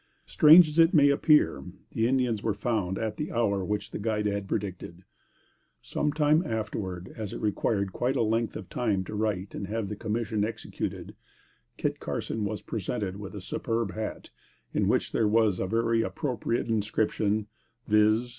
[0.25, 4.25] Strange as it may appear, the Indians were found at the hour which the guide
[4.25, 5.03] had predicted.
[5.79, 9.95] Sometime afterward, as it required quite a length of time to write and have the
[9.95, 11.13] commission executed,
[11.77, 14.31] Kit Carson was presented with a superb hat,
[14.73, 17.45] in which there was a very appropriate inscription
[17.87, 18.29] viz.